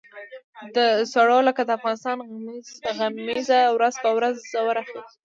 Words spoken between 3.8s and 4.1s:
په